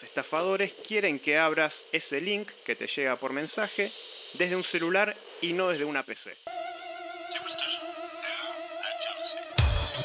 [0.00, 3.92] Los estafadores quieren que abras ese link que te llega por mensaje
[4.34, 6.36] desde un celular y no desde una PC.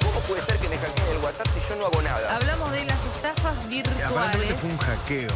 [0.01, 2.35] ¿Cómo puede ser que me hackeen el WhatsApp si yo no hago nada?
[2.35, 4.53] Hablamos de las estafas virtuales.
[4.55, 5.29] fue un hackeo.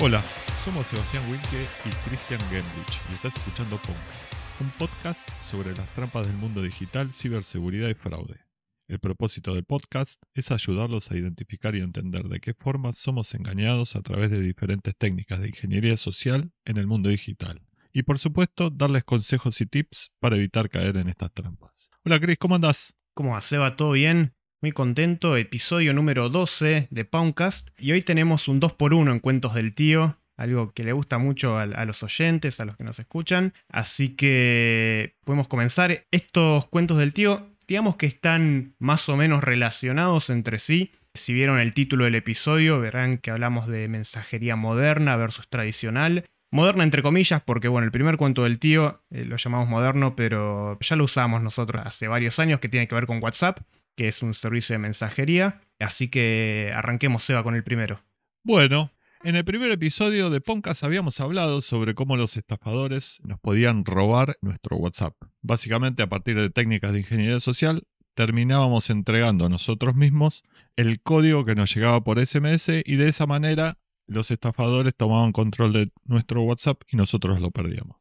[0.00, 0.22] Hola,
[0.64, 6.26] somos Sebastián Wilke y Christian Gendrich y estás escuchando Podcast, un podcast sobre las trampas
[6.26, 8.45] del mundo digital, ciberseguridad y fraude.
[8.88, 13.96] El propósito del podcast es ayudarlos a identificar y entender de qué forma somos engañados
[13.96, 17.62] a través de diferentes técnicas de ingeniería social en el mundo digital.
[17.92, 21.90] Y por supuesto, darles consejos y tips para evitar caer en estas trampas.
[22.04, 22.94] Hola Chris, ¿cómo andás?
[23.12, 23.74] ¿Cómo va, Seba?
[23.74, 24.34] ¿Todo bien?
[24.62, 27.70] Muy contento, episodio número 12 de Poundcast.
[27.78, 31.62] Y hoy tenemos un 2x1 en Cuentos del Tío, algo que le gusta mucho a,
[31.62, 33.52] a los oyentes, a los que nos escuchan.
[33.68, 36.06] Así que podemos comenzar.
[36.12, 40.92] Estos Cuentos del Tío, digamos que están más o menos relacionados entre sí.
[41.14, 46.24] Si vieron el título del episodio, verán que hablamos de mensajería moderna versus tradicional.
[46.52, 50.78] Moderna entre comillas, porque bueno, el primer cuento del tío eh, lo llamamos moderno, pero
[50.80, 53.60] ya lo usamos nosotros hace varios años, que tiene que ver con WhatsApp,
[53.96, 55.60] que es un servicio de mensajería.
[55.80, 58.00] Así que arranquemos, Seba, con el primero.
[58.44, 63.84] Bueno, en el primer episodio de Podcast habíamos hablado sobre cómo los estafadores nos podían
[63.84, 65.14] robar nuestro WhatsApp.
[65.42, 70.42] Básicamente a partir de técnicas de ingeniería social terminábamos entregando nosotros mismos
[70.76, 75.72] el código que nos llegaba por SMS y de esa manera los estafadores tomaban control
[75.72, 77.96] de nuestro WhatsApp y nosotros lo perdíamos.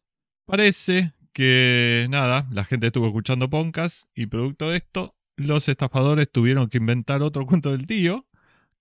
[0.46, 6.70] Parece que nada, la gente estuvo escuchando podcast y producto de esto los estafadores tuvieron
[6.70, 8.26] que inventar otro cuento del tío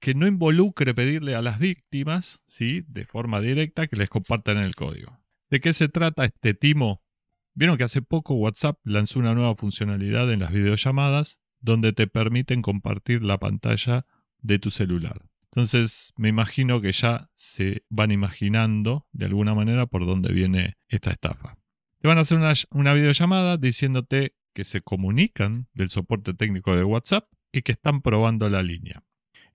[0.04, 2.84] que no involucre pedirle a las víctimas, ¿sí?
[2.88, 5.18] de forma directa, que les compartan el código.
[5.48, 7.02] ¿De qué se trata este timo?
[7.54, 12.60] Vieron que hace poco WhatsApp lanzó una nueva funcionalidad en las videollamadas donde te permiten
[12.60, 14.04] compartir la pantalla
[14.42, 15.22] de tu celular.
[15.44, 21.12] Entonces me imagino que ya se van imaginando de alguna manera por dónde viene esta
[21.12, 21.56] estafa.
[22.02, 26.84] Te van a hacer una, una videollamada diciéndote que se comunican del soporte técnico de
[26.84, 29.02] WhatsApp y que están probando la línea.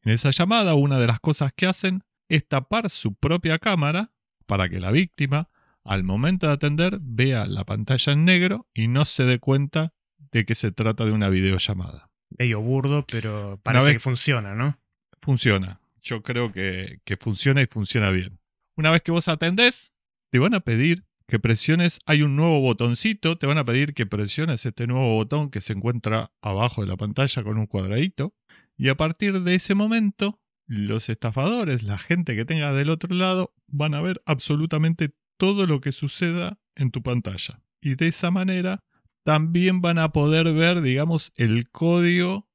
[0.04, 4.12] En esa llamada, una de las cosas que hacen es tapar su propia cámara
[4.46, 5.50] para que la víctima,
[5.84, 9.94] al momento de atender, vea la pantalla en negro y no se dé cuenta
[10.32, 12.10] de que se trata de una videollamada.
[12.38, 14.78] Medio burdo, pero parece vez- que funciona, ¿no?
[15.22, 15.80] Funciona.
[16.02, 18.40] Yo creo que, que funciona y funciona bien.
[18.78, 19.92] Una vez que vos atendés,
[20.32, 24.06] te van a pedir que presiones, hay un nuevo botoncito, te van a pedir que
[24.06, 28.34] presiones este nuevo botón que se encuentra abajo de la pantalla con un cuadradito.
[28.80, 33.54] Y a partir de ese momento, los estafadores, la gente que tenga del otro lado,
[33.68, 37.62] van a ver absolutamente todo lo que suceda en tu pantalla.
[37.82, 38.82] Y de esa manera
[39.26, 42.48] también van a poder ver, digamos, el código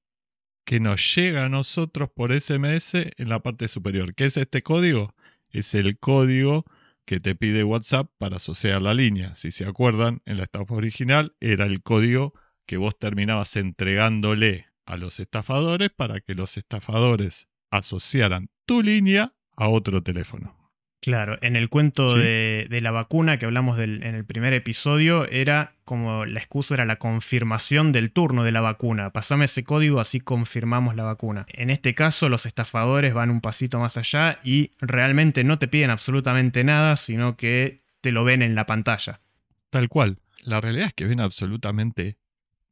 [0.64, 4.14] que nos llega a nosotros por SMS en la parte superior.
[4.14, 5.14] ¿Qué es este código?
[5.50, 6.64] Es el código
[7.04, 9.34] que te pide WhatsApp para asociar la línea.
[9.34, 12.32] Si se acuerdan, en la estafa original era el código
[12.64, 19.68] que vos terminabas entregándole a los estafadores para que los estafadores asociaran tu línea a
[19.68, 20.56] otro teléfono.
[21.00, 22.22] Claro, en el cuento Sí.
[22.22, 26.72] de, de la vacuna que hablamos del- en el primer episodio, era como la excusa
[26.74, 29.10] era la confirmación del turno de la vacuna.
[29.10, 31.44] Pasame ese código, así confirmamos la vacuna.
[31.50, 35.90] En este caso, los estafadores van un pasito más allá y realmente no te piden
[35.90, 39.20] absolutamente nada, sino que te lo ven en la pantalla.
[39.68, 40.20] Tal cual.
[40.44, 42.16] La realidad es que ven absolutamente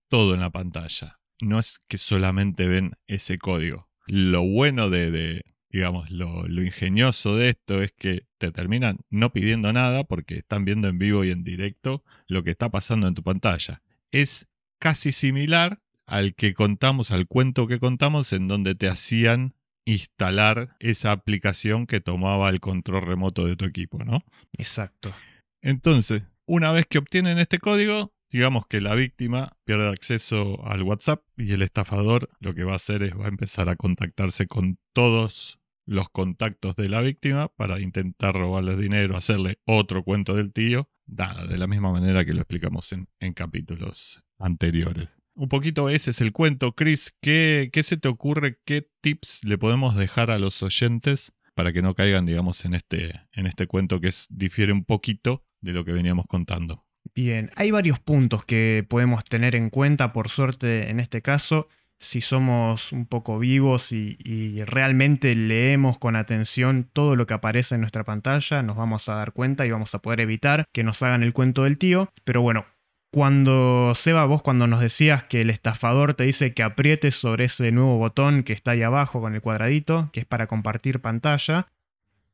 [0.08, 1.18] todo en la pantalla.
[1.42, 3.88] No es que solamente ven ese código.
[4.06, 9.32] Lo bueno de, de, digamos, lo, lo ingenioso de esto es que te terminan no
[9.32, 13.14] pidiendo nada porque están viendo en vivo y en directo lo que está pasando en
[13.14, 13.82] tu pantalla.
[14.12, 14.46] Es
[14.78, 19.54] casi similar al que contamos, al cuento que contamos en donde te hacían
[19.84, 24.24] instalar esa aplicación que tomaba el control remoto de tu equipo, ¿no?
[24.52, 25.12] Exacto.
[25.60, 31.22] Entonces, una vez que obtienen este código, digamos que la víctima pierde acceso al WhatsApp
[31.36, 34.78] y el estafador lo que va a hacer es va a empezar a contactarse con
[34.94, 40.88] todos los contactos de la víctima para intentar robarle dinero, hacerle otro cuento del tío,
[41.06, 45.08] nada, de la misma manera que lo explicamos en, capítulos anteriores.
[45.34, 46.74] Un poquito ese es el cuento.
[46.74, 48.58] Chris, ¿qué, ¿qué se te ocurre?
[48.64, 53.20] ¿Qué tips le podemos dejar a los oyentes para que no caigan, digamos, en este,
[53.32, 56.84] en este cuento que difiere un poquito de lo que veníamos contando?
[57.14, 61.68] Bien, hay varios puntos que podemos tener en cuenta, por suerte en este caso,
[62.02, 64.16] si somos un poco vivos y,
[64.64, 69.32] realmente leemos con atención todo lo que aparece en nuestra pantalla, nos vamos a dar
[69.32, 72.10] cuenta y vamos a poder evitar que nos hagan el cuento del tío.
[72.24, 72.66] Pero bueno,
[73.14, 77.70] Cuando, Seba, vos cuando nos decías que el estafador te dice que aprietes sobre ese
[77.70, 81.66] nuevo botón que está ahí abajo con el cuadradito, que es para compartir pantalla,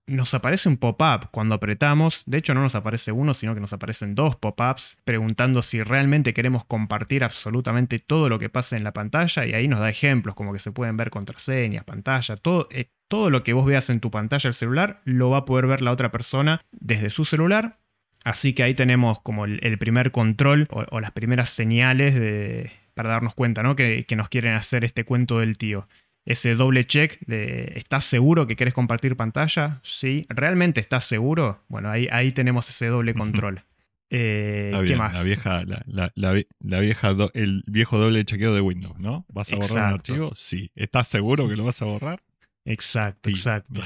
[0.08, 2.22] nos aparece un pop-up cuando apretamos.
[2.26, 6.34] De hecho, no nos aparece uno, sino que nos aparecen dos pop-ups preguntando si realmente
[6.34, 9.46] queremos compartir absolutamente todo lo que pasa en la pantalla.
[9.46, 13.30] Y ahí nos da ejemplos, como que se pueden ver contraseñas, pantalla, todo, eh, todo
[13.30, 15.92] lo que vos veas en tu pantalla del celular lo va a poder ver la
[15.92, 17.78] otra persona desde su celular
[18.24, 23.34] Así que ahí tenemos como el, primer control o, las primeras señales de, para darnos
[23.34, 23.76] cuenta ¿no?
[23.76, 25.88] que, nos quieren hacer este cuento del tío.
[26.28, 29.80] Ese doble check de ¿estás seguro que quieres compartir pantalla?
[29.82, 30.26] Sí.
[30.28, 31.64] ¿Realmente estás seguro?
[31.68, 33.62] Bueno, ahí, ahí tenemos ese doble control.
[34.10, 35.12] Eh, ¿Qué más?
[35.12, 39.26] La vieja, la, vieja el viejo doble chequeo de Windows, ¿no?
[39.28, 40.30] ¿Vas a borrar un archivo?
[40.34, 40.70] Sí.
[40.76, 42.22] ¿Estás seguro que lo vas a borrar?
[42.64, 43.82] Exacto, exacto.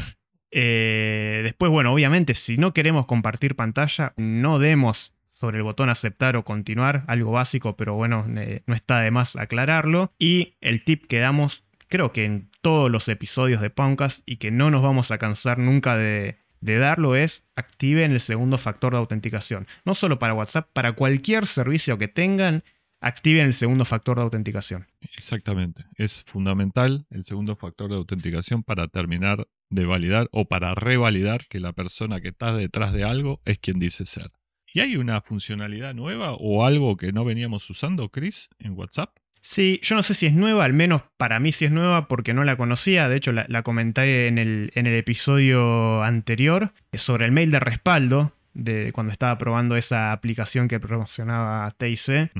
[0.52, 6.36] Eh, después, bueno, obviamente, si no queremos compartir pantalla, no demos sobre el botón aceptar
[6.36, 10.12] o continuar, algo básico, pero bueno, eh, no está de más aclararlo.
[10.20, 14.50] Y el tip que damos, creo que en todos los episodios de Poundcast y que
[14.50, 18.98] no nos vamos a cansar nunca de, de darlo es activen el segundo factor de
[18.98, 19.66] autenticación.
[19.84, 22.64] No solo para WhatsApp, para cualquier servicio que tengan,
[23.02, 24.86] activen el segundo factor de autenticación.
[25.18, 25.84] Exactamente.
[25.96, 31.60] Es fundamental el segundo factor de autenticación para terminar de validar o para revalidar que
[31.60, 34.30] la persona que está detrás de algo es quien dice ser.
[34.72, 39.10] ¿Y hay una funcionalidad nueva o algo que no veníamos usando, Chris, en WhatsApp?
[39.42, 42.32] Sí, yo no sé si es nueva, al menos para mí sí es nueva porque
[42.32, 47.32] no la conocía, de hecho la, comenté en el, en el episodio anterior sobre el
[47.32, 52.30] mail de respaldo, de cuando estaba probando esa aplicación que promocionaba TIC,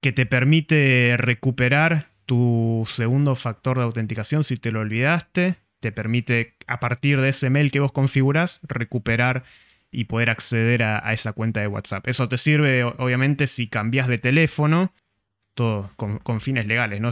[0.00, 5.56] que te permite recuperar tu segundo factor de autenticación si te lo olvidaste.
[5.80, 9.44] Te permite, a partir de ese mail que vos configurás, recuperar
[9.90, 12.06] y poder acceder a, esa cuenta de WhatsApp.
[12.08, 14.92] Eso te sirve, obviamente, si cambias de teléfono,
[15.54, 17.10] todo con, fines legales, ¿no?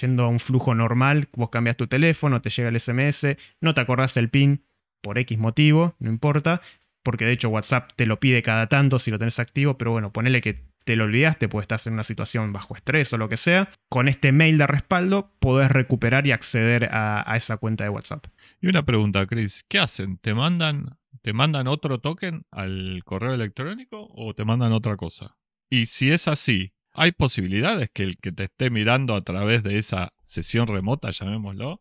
[0.00, 3.80] Yendo a un flujo normal, vos cambias tu teléfono, te llega el SMS, no te
[3.80, 4.64] acordás el PIN
[5.02, 6.60] por X motivo, no importa,
[7.02, 10.12] porque de hecho WhatsApp te lo pide cada tanto si lo tenés activo, pero bueno,
[10.12, 13.36] ponele que te lo olvidaste, pues estás en una situación bajo estrés o lo que
[13.36, 18.26] sea, con este mail de respaldo podés recuperar y acceder a, esa cuenta de WhatsApp.
[18.62, 20.16] Y una pregunta, Chris, ¿qué hacen?
[20.16, 25.36] ¿Te mandan, ¿Te mandan otro token al correo electrónico o te mandan otra cosa?
[25.68, 29.78] Y si es así, ¿hay posibilidades que el que te esté mirando a través de
[29.78, 31.80] esa sesión remota, llamémoslo,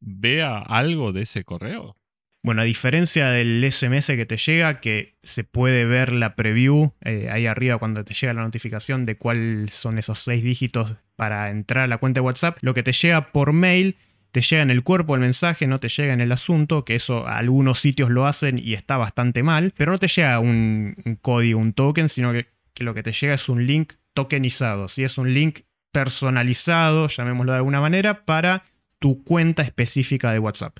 [0.00, 1.96] vea algo de ese correo?
[2.42, 7.28] Bueno, a diferencia del SMS que te llega, que se puede ver la preview eh,
[7.30, 11.84] ahí arriba cuando te llega la notificación de cuáles son esos seis dígitos para entrar
[11.84, 13.96] a la cuenta de WhatsApp, lo que te llega por mail
[14.30, 17.26] te llega en el cuerpo el mensaje, no te llega en el asunto, que eso
[17.26, 21.72] algunos sitios lo hacen y está bastante mal, pero no te llega un, código, un
[21.72, 25.34] token, sino que, que, lo que te llega es un link tokenizado, si es un
[25.34, 25.60] link
[25.92, 28.64] personalizado, llamémoslo de alguna manera, para
[28.98, 30.78] tu cuenta específica de WhatsApp.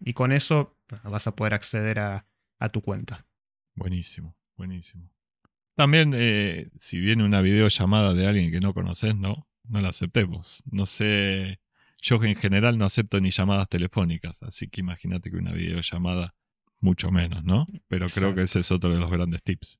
[0.00, 2.26] Y con eso vas a poder acceder a,
[2.72, 3.26] tu cuenta.
[3.74, 5.10] Buenísimo, buenísimo.
[5.74, 10.62] También, eh, si viene una videollamada de alguien que no conoces, no, no la aceptemos.
[10.70, 11.60] No sé,
[12.00, 16.34] yo en general no acepto ni llamadas telefónicas, así que imagínate que una videollamada,
[16.80, 17.66] mucho menos, ¿no?
[17.88, 19.78] Pero creo que ese es otro de los grandes tips.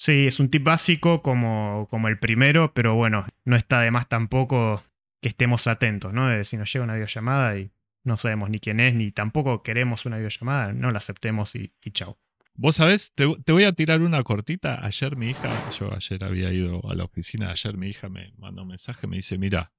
[0.00, 4.08] Sí, es un tip básico como, como el primero, pero bueno, no está de más
[4.08, 4.82] tampoco
[5.20, 6.42] que estemos atentos, ¿no?
[6.42, 7.70] Si nos llega una videollamada y
[8.02, 12.18] no sabemos ni quién es, ni tampoco queremos una videollamada, no la aceptemos y, chao.
[12.54, 14.82] Vos sabés, te, voy a tirar una cortita.
[14.82, 18.62] Ayer mi hija, yo ayer había ido a la oficina, ayer mi hija me mandó
[18.62, 19.74] un mensaje, me dice, mira,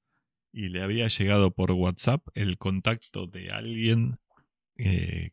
[0.52, 4.20] y le había llegado por WhatsApp el contacto de alguien,
[4.78, 5.32] eh,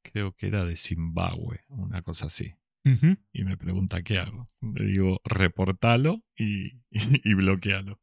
[0.00, 2.54] creo que era de Zimbabue, una cosa así.
[2.84, 4.46] Y me pregunta, ¿qué hago?
[4.60, 8.00] Le digo, reportalo y, y bloquealo.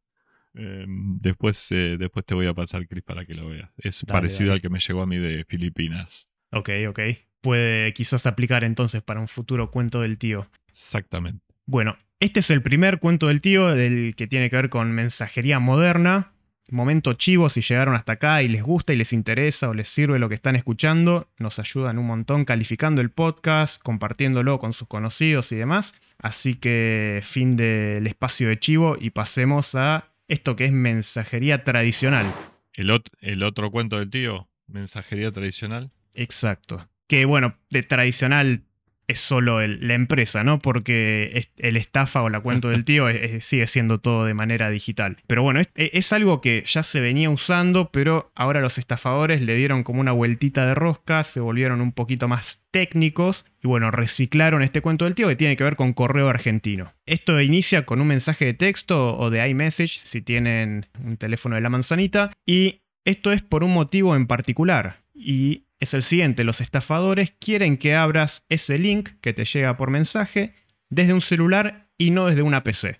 [0.53, 3.69] Em, después, eh, después te voy a pasar, Chris, para que lo veas.
[3.77, 6.27] Es parecido al que me llegó a mí de Filipinas.
[6.51, 6.99] Ok, ok.
[7.41, 10.49] Puede quizás aplicar entonces para un futuro cuento del tío.
[10.67, 11.45] Exactamente.
[11.65, 15.59] Bueno, este es el primer cuento del tío del que tiene que ver con mensajería
[15.59, 16.33] moderna.
[16.69, 20.19] Momento chivo, si llegaron hasta acá y les gusta y les interesa o les sirve
[20.19, 25.51] lo que están escuchando, nos ayudan un montón calificando el podcast, compartiéndolo con sus conocidos
[25.53, 25.93] y demás.
[26.19, 32.25] Así que fin del espacio de chivo y pasemos a esto que es mensajería tradicional.
[32.73, 35.91] El, el otro cuento del tío, mensajería tradicional.
[36.13, 36.89] Exacto.
[37.07, 38.63] Que bueno, de tradicional
[39.07, 40.59] es solo la empresa, ¿no?
[40.59, 43.07] Porque el estafa o la cuenta del tío
[43.39, 45.17] sigue siendo todo de manera digital.
[45.27, 49.55] Pero bueno, es, es algo que ya se venía usando, pero ahora los estafadores le
[49.55, 54.61] dieron como una vueltita de rosca, se volvieron un poquito más técnicos y bueno, reciclaron
[54.61, 56.93] este cuento del tío que tiene que ver con correo argentino.
[57.05, 61.61] Esto inicia con un mensaje de texto o de iMessage si tienen un teléfono de
[61.61, 66.61] la manzanita y esto es por un motivo en particular y es el siguiente, los
[66.61, 70.55] estafadores quieren que abras ese link que te llega por mensaje
[70.89, 72.99] desde un celular y no desde una PC.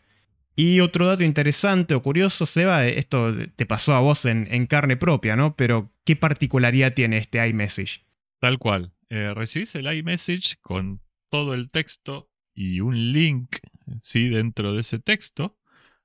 [0.55, 5.35] Y otro dato interesante o curioso, Seba, esto te pasó a vos en, carne propia,
[5.35, 5.55] ¿no?
[5.55, 8.05] Pero ¿qué particularidad tiene este iMessage?
[8.39, 8.91] Tal cual.
[9.09, 13.57] Eh, recibís el iMessage con todo el texto y un link,
[14.01, 14.29] ¿sí?
[14.29, 15.59] Dentro de ese texto,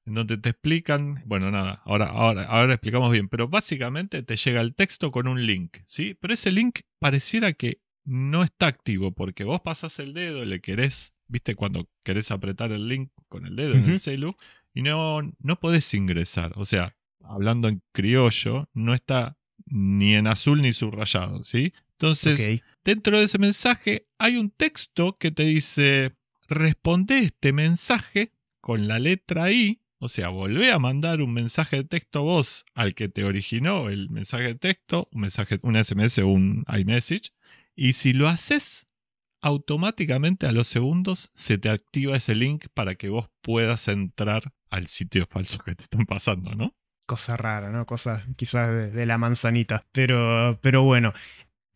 [0.05, 4.61] en donde te explican, bueno, nada, ahora, ahora, ahora explicamos bien, pero básicamente te llega
[4.61, 6.17] el texto con un link, ¿sí?
[6.21, 11.15] Pero ese link pareciera que no está activo, porque vos pasas el dedo, le querés,
[11.29, 14.35] viste, cuando querés apretar el link con el dedo en el celu,
[14.75, 16.53] y no, no podés ingresar.
[16.57, 21.73] O sea, hablando en criollo, no está ni en azul ni subrayado, ¿sí?
[21.93, 26.17] Entonces, dentro de ese mensaje hay un texto que te dice,
[26.49, 31.85] responde este mensaje con la letra I, o sea, volvé a mandar un mensaje de
[31.85, 36.27] texto vos al que te originó el mensaje de texto, un mensaje, un SMS o
[36.27, 37.33] un iMessage,
[37.77, 38.89] y si lo haces,
[39.41, 44.89] automáticamente a los segundos se te activa ese link para que vos puedas entrar al
[44.89, 46.75] sitio falso que te están pasando, ¿no?
[47.07, 47.87] Cosa rara, ¿no?
[47.87, 49.87] Cosas quizás de, de la manzanita.
[49.93, 51.13] Pero, pero bueno.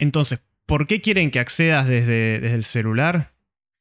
[0.00, 3.34] Entonces, ¿por qué quieren que accedas desde, desde el celular?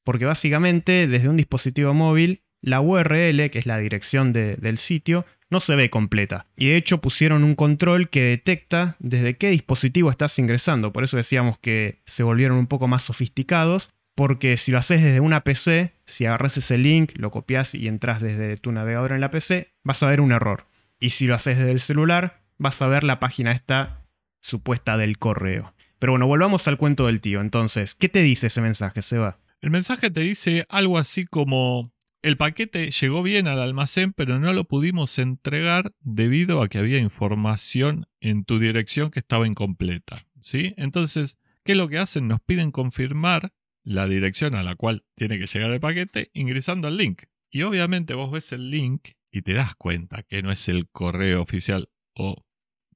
[0.03, 5.25] Porque básicamente desde un dispositivo móvil, la URL, que es la dirección de- del sitio,
[5.49, 6.47] no se ve completa.
[6.57, 10.91] Y de hecho pusieron un control que detecta desde qué dispositivo estás ingresando.
[10.91, 13.91] Por eso decíamos que se volvieron un poco más sofisticados.
[14.15, 18.21] Porque si lo haces desde una PC, si agarras ese link, lo copias y entras
[18.21, 20.67] desde tu navegador en la PC, vas a ver un error.
[21.01, 24.05] Y si lo haces desde el celular, vas a ver la página esta
[24.41, 25.73] supuesta del correo.
[25.99, 27.41] Pero bueno, volvamos al cuento del tío.
[27.41, 29.39] Entonces, ¿qué te dice ese mensaje, Seba?
[29.59, 31.91] El mensaje te dice algo así como
[32.25, 36.97] el paquete llegó bien al almacén, pero no lo pudimos entregar debido a que había
[36.97, 40.25] información en tu dirección que estaba incompleta.
[40.41, 40.73] ¿Sí?
[40.75, 42.27] Entonces, ¿qué es lo que hacen?
[42.27, 43.53] Nos piden confirmar
[43.83, 47.25] la dirección a la cual tiene que llegar el paquete ingresando al link.
[47.51, 51.43] Y obviamente vos ves el link y te das cuenta que no es el correo
[51.43, 52.43] oficial o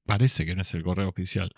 [0.04, 1.52] parece que no es el correo oficial.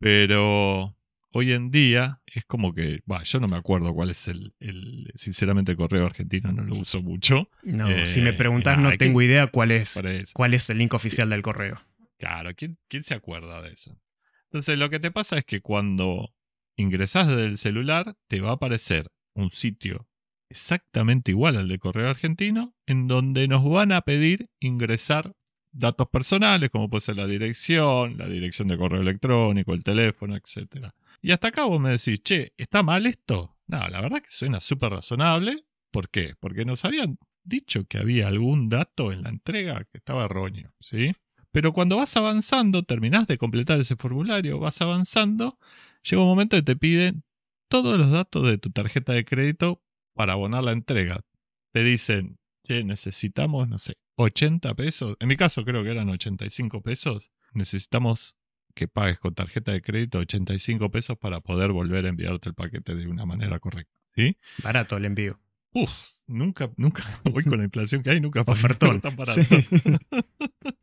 [0.00, 0.96] Pero
[1.34, 5.10] hoy en día es como que, va, yo no me acuerdo cuál es el, el-
[5.14, 7.48] sinceramente el correo argentino no lo uso mucho.
[7.62, 9.94] No, Eh, si me preguntas, no que- tengo idea cuál es,
[10.32, 11.80] cuál es el link oficial del correo.
[12.18, 13.96] Claro, ¿quién, quién se acuerda de eso?
[14.44, 16.32] Entonces lo que te pasa es que cuando
[16.76, 20.06] ingresas desde el celular te va a aparecer un sitio
[20.48, 25.32] exactamente igual al de correo argentino en donde nos van a pedir ingresar
[25.72, 30.92] datos personales como puede ser la dirección, la dirección de correo electrónico, el teléfono, etc.
[31.24, 33.56] Y hasta acá vos me decís, che, ¿está mal esto?
[33.66, 35.64] No, la verdad que suena súper razonable.
[35.90, 36.34] ¿Por qué?
[36.38, 41.14] Porque nos habían dicho que había algún dato en la entrega que estaba erróneo, ¿sí?
[41.50, 45.58] Pero cuando vas avanzando, terminás de completar ese formulario, vas avanzando,
[46.02, 47.24] llega un momento que te piden
[47.70, 51.24] todos los datos de tu tarjeta de crédito para abonar la entrega.
[51.72, 55.16] Te dicen, che, necesitamos, no sé, 80 pesos.
[55.20, 57.30] En mi caso creo que eran 85 pesos.
[57.54, 58.36] Necesitamos
[58.74, 62.94] que pagues con tarjeta de crédito 85 pesos para poder volver a enviarte el paquete
[62.94, 63.92] de una manera correcta.
[64.14, 64.36] ¿Sí?
[64.62, 65.40] Barato el envío.
[65.72, 65.90] Uf,
[66.26, 67.02] nunca, nunca,
[67.34, 69.00] hoy con la inflación que hay, nunca Ofertón.
[69.00, 69.40] tan barato.
[69.42, 69.68] Sí.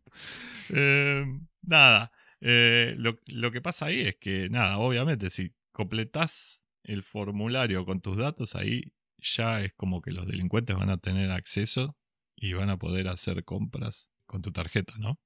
[0.73, 1.25] Eh,
[1.63, 7.85] nada, eh, lo, lo que pasa ahí es que, nada, obviamente, si completás el formulario
[7.85, 11.97] con tus datos, ahí ya es como que los delincuentes van a tener acceso
[12.35, 15.19] y van a poder hacer compras con tu tarjeta, ¿no?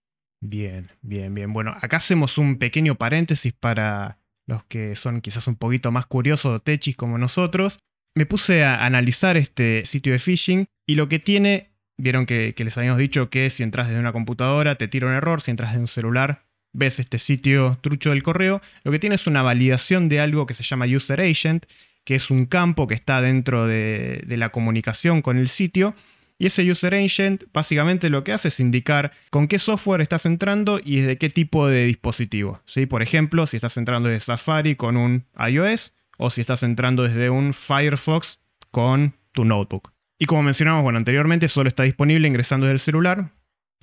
[0.48, 1.54] Bien, bien, bien.
[1.54, 6.46] Bueno, acá hacemos un pequeño paréntesis para los que son quizás un poquito más curiosos
[6.46, 7.80] o techis como nosotros.
[8.16, 12.78] Me puse a analizar este sitio de phishing y lo que tiene, vieron que, les
[12.78, 15.82] habíamos dicho que si entras desde una computadora te tira un error, si entras desde
[15.82, 20.20] un celular ves este sitio trucho del correo, lo que tiene es una validación de
[20.20, 21.66] algo que se llama User Agent,
[22.04, 25.96] que es un campo que está dentro de, de la comunicación con el sitio
[26.38, 30.80] y ese user agent básicamente lo que hace es indicar con qué software estás entrando
[30.84, 32.62] y desde qué tipo de dispositivo.
[32.66, 32.86] ¿sí?
[32.86, 37.30] Por ejemplo, si estás entrando desde Safari con un iOS o si estás entrando desde
[37.30, 38.40] un Firefox
[38.72, 39.92] con tu notebook.
[40.18, 43.32] Y como mencionamos bueno, anteriormente, solo está disponible ingresando desde el celular.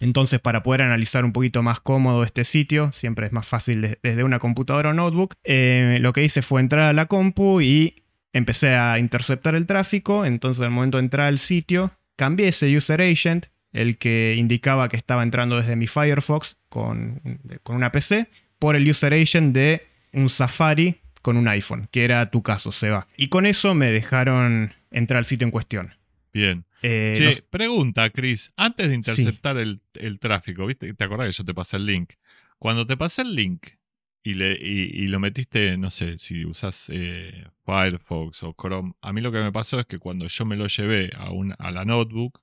[0.01, 3.99] Entonces, para poder analizar un poquito más cómodo este sitio, siempre es más fácil de-
[4.03, 8.03] desde una computadora o notebook, eh, lo que hice fue entrar a la compu y
[8.33, 11.93] empecé a interceptar el tráfico, entonces al momento de entrar al sitio,
[12.23, 17.21] cambié ese user agent, el que indicaba que estaba entrando desde mi Firefox con,
[17.65, 22.31] con una PC, por el user agent de un Safari con un iPhone, que era
[22.31, 23.07] tu caso, Seba.
[23.17, 25.95] Y con eso me dejaron entrar al sitio en cuestión.
[26.33, 26.65] Bien.
[26.83, 28.53] Eh, Che, no sé- pregunta, Chris.
[28.57, 30.93] Antes de interceptar el, el tráfico, ¿viste?
[30.95, 32.13] ¿Te acordás que yo te pasé el link?
[32.59, 33.67] Cuando te pasé el link
[34.23, 39.13] y, le, y, y lo metiste, no sé, si usas eh, Firefox o Chrome, a
[39.13, 41.71] mí lo que me pasó es que cuando yo me lo llevé a, un, a
[41.71, 42.41] la notebook,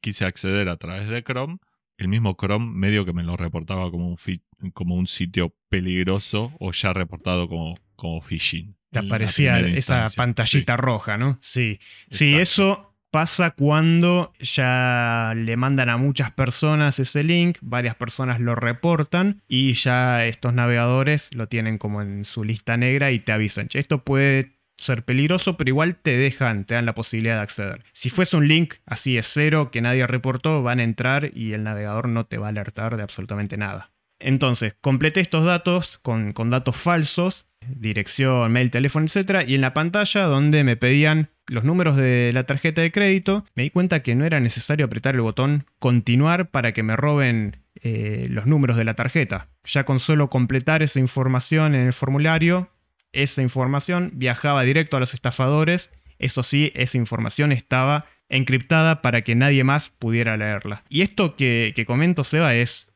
[0.00, 1.58] quise acceder a través de Chrome,
[1.96, 4.42] el mismo Chrome medio que me lo reportaba como un, fi-
[4.74, 8.76] como un sitio peligroso o ya reportado como, como phishing.
[8.90, 10.16] te aparecía esa instancia.
[10.22, 11.38] pantallita roja, ¿no?
[11.40, 11.78] Sí.
[12.10, 18.54] Sí, eso pasa cuando ya le mandan a muchas personas ese link, varias personas lo
[18.54, 23.68] reportan y ya estos navegadores lo tienen como en su lista negra y te avisan,
[23.68, 27.84] che, esto puede ser peligroso, pero igual te dejan, te dan la posibilidad de acceder.
[27.92, 31.64] Si fuese un link así es cero que nadie reportó, van a entrar y el
[31.64, 33.92] navegador no te va a alertar de absolutamente nada.
[34.18, 39.44] Entonces, completé estos datos con, con datos falsos, dirección, mail, teléfono, etc.
[39.46, 43.64] Y en la pantalla donde me pedían los números de la tarjeta de crédito, me
[43.64, 48.26] di cuenta que no era necesario apretar el botón continuar para que me roben eh,
[48.30, 49.48] los números de la tarjeta.
[49.64, 52.70] Ya con solo completar esa información en el formulario,
[53.12, 55.90] esa información viajaba directo a los estafadores.
[56.18, 60.84] Eso sí, esa información estaba encriptada para que nadie más pudiera leerla.
[60.88, 62.86] Y esto que, comento, Seba, es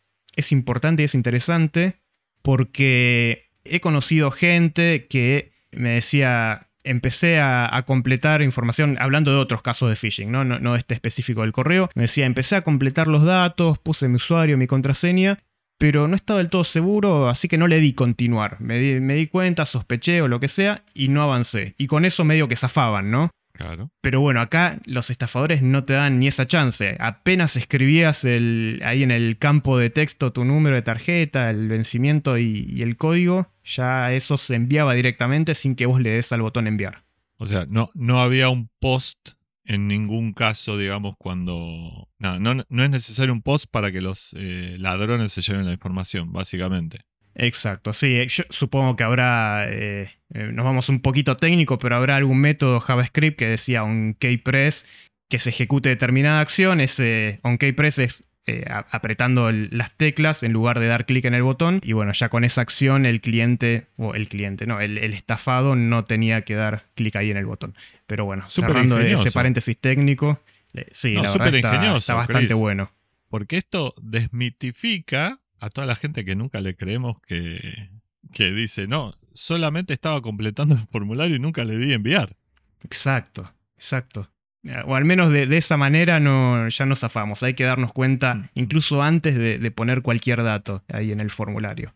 [0.51, 1.97] importante y es interesante
[2.43, 9.89] porque he conocido gente que me decía, empecé a, completar información, hablando de otros casos
[9.89, 10.45] de phishing, ¿no?
[10.45, 14.17] No, no este específico del correo, me decía, empecé a completar los datos, puse mi
[14.17, 15.41] usuario, mi contraseña,
[15.79, 18.61] pero no estaba del todo seguro, así que no le di continuar.
[18.61, 21.75] Me di, me di cuenta, sospeché o lo que sea, y no avancé.
[21.77, 23.31] Y con eso medio que zafaban, ¿no?
[23.57, 23.91] Claro.
[24.03, 26.97] Pero bueno, acá los estafadores no te dan ni esa chance.
[27.01, 32.37] Apenas escribías el, ahí en el campo de texto tu número de tarjeta, el vencimiento
[32.37, 36.43] y, y el código, ya eso se enviaba directamente sin que vos le des al
[36.43, 37.05] botón enviar.
[37.39, 39.31] O sea, no, no había un post
[39.65, 42.09] en ningún caso, digamos, cuando...
[42.19, 45.73] No, no, no es necesario un post para que los eh, ladrones se lleven la
[45.73, 47.01] información, básicamente.
[47.39, 51.97] Exacto, sí, eh, yo supongo que habrá, eh, eh, nos vamos un poquito técnico, pero
[51.97, 54.87] habrá algún método JavaScript que decía un keypress
[55.29, 60.53] que se ejecute determinada acción, ese on keypress es eh, apretando el- las teclas en
[60.53, 63.89] lugar de dar clic en el botón, y bueno, ya con esa acción el cliente,
[63.97, 67.45] o el cliente, no, el, el estafado no tenía que dar clic ahí en el
[67.47, 67.75] botón.
[68.07, 69.33] Pero bueno, Súper cerrando ese ingenioso.
[69.35, 70.41] paréntesis técnico,
[70.75, 72.57] eh, sí, No, la súper verdad está, bastante Chris.
[72.57, 72.93] bueno.
[73.29, 77.91] Porque esto desmitifica a toda la gente que nunca le creemos que,
[78.33, 82.37] que dice, no, solamente estaba completando el formulario y nunca le di enviar.
[82.83, 84.31] Exacto, exacto.
[84.65, 87.43] Eh, O al menos de, de esa manera no, ya nos zafamos.
[87.43, 91.95] Hay que darnos cuenta incluso antes de, de poner cualquier dato ahí en el formulario.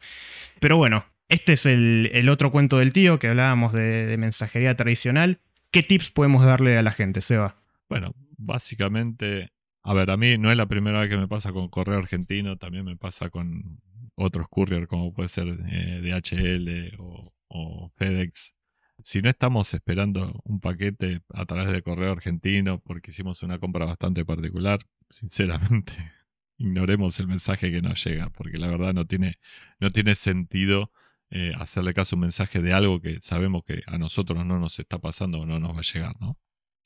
[0.61, 4.77] Pero bueno, este es el, el otro cuento del tío que hablábamos de, de mensajería
[4.77, 5.39] tradicional.
[5.71, 7.57] ¿Qué tips podemos darle a la gente, Seba?
[7.89, 9.51] Bueno, básicamente,
[9.83, 12.57] a ver, a mí no es la primera vez que me pasa con correo argentino,
[12.57, 13.81] también me pasa con
[14.15, 18.55] otros courier como puede ser eh, DHL o, FedEx.
[19.03, 23.87] Si no estamos esperando un paquete a través de correo argentino porque hicimos una compra
[23.87, 25.93] bastante particular, sinceramente,
[26.59, 29.39] ignoremos el mensaje que nos llega, porque la verdad no tiene,
[29.81, 30.93] no tiene sentido
[31.31, 34.79] eh, hacerle caso a un mensaje de algo que sabemos que a nosotros no nos
[34.79, 36.37] está pasando o no nos va a llegar, ¿no?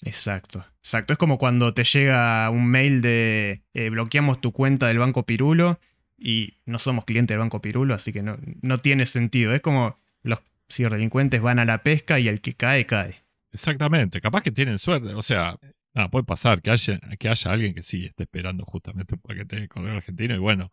[0.02, 1.12] Exacto, exacto.
[1.12, 5.78] Es como cuando te llega un mail de eh, bloqueamos tu cuenta del Banco Pirulo
[6.18, 9.54] y no somos clientes del Banco Pirulo, así que no, no tiene sentido.
[9.54, 13.24] Es como los ciberdelincuentes van a la pesca y el que cae, cae.
[13.52, 15.56] Exactamente, capaz que tienen suerte, o sea,
[15.94, 19.60] nada, puede pasar que haya, que haya alguien que sí esté esperando justamente un paquete
[19.60, 20.72] de correo argentino y bueno,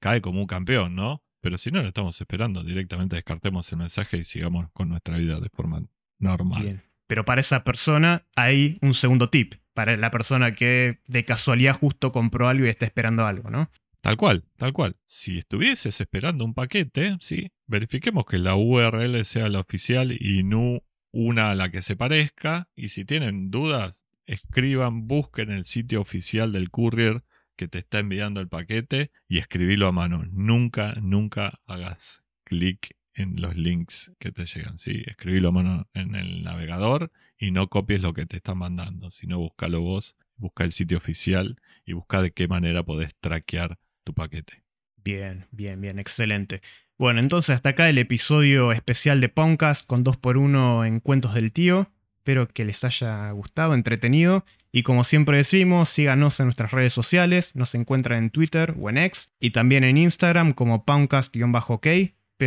[0.00, 1.22] cae como un campeón, ¿no?
[1.40, 5.38] Pero si no lo estamos esperando, directamente descartemos el mensaje y sigamos con nuestra vida
[5.40, 5.82] de forma
[6.18, 6.62] normal.
[6.62, 6.82] Bien.
[7.06, 9.54] Pero para esa persona hay un segundo tip.
[9.72, 13.70] Para la persona que de casualidad justo compró algo y está esperando algo, ¿no?
[14.00, 14.96] Tal cual, tal cual.
[15.06, 20.82] Si estuvieses esperando un paquete, sí, verifiquemos que la URL sea la oficial y no
[21.10, 22.68] una a la que se parezca.
[22.76, 27.24] Y si tienen dudas, escriban, busquen el sitio oficial del courier
[27.56, 30.24] que te está enviando el paquete y escribilo a mano.
[30.30, 35.02] Nunca, nunca hagas clic en los links que te llegan, ¿sí?
[35.06, 39.38] Escribilo a mano en el navegador y no copies lo que te están mandando, sino
[39.38, 44.62] búscalo vos, busca el sitio oficial y busca de qué manera podés traquear tu paquete.
[44.96, 46.62] Bien, bien, bien, excelente.
[46.96, 51.90] Bueno, entonces hasta acá el episodio especial de Podcast con 2x1 en Cuentos del Tío.
[52.18, 54.44] Espero que les haya gustado, entretenido.
[54.72, 57.54] Y como siempre decimos, síganos en nuestras redes sociales.
[57.54, 59.28] Nos encuentran en Twitter o en X.
[59.38, 61.86] Y también en Instagram como poundcast-ok.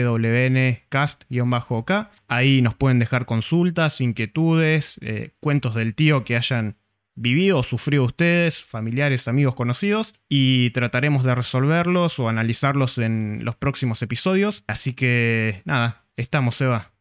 [0.04, 1.92] PWNcast-ok.
[2.28, 6.78] Ahí nos pueden dejar consultas, inquietudes, eh, cuentos del tío que hayan
[7.16, 13.56] vivido o sufrido ustedes, familiares, amigos, conocidos, y trataremos de resolverlos o analizarlos en los
[13.56, 14.64] próximos episodios.
[14.68, 16.97] Así que nada, estamos, Eva.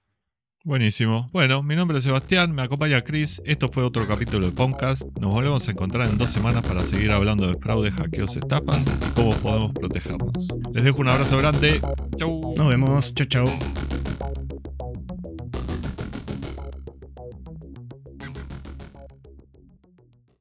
[0.67, 1.29] Buenísimo.
[1.33, 3.41] Bueno, mi nombre es Sebastián, me acompaña Chris.
[3.45, 5.05] Esto fue otro capítulo de podcast.
[5.21, 9.11] Nos volvemos a encontrar en dos semanas para seguir hablando de fraudes, hackeos, estafas y
[9.15, 10.33] cómo podemos protegernos.
[10.73, 11.81] Les dejo un abrazo grande.
[12.19, 12.53] Chau.
[12.57, 13.15] Nos vemos.
[13.15, 13.45] Chau, chau.